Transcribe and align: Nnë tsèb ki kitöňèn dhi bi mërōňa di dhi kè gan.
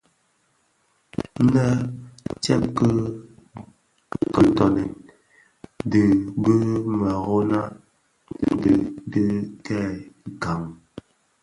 Nnë 1.45 1.65
tsèb 2.41 2.61
ki 2.77 2.89
kitöňèn 4.33 4.91
dhi 5.91 6.03
bi 6.43 6.55
mërōňa 6.99 7.61
di 8.61 8.73
dhi 9.11 9.25
kè 9.65 9.79
gan. 10.41 10.61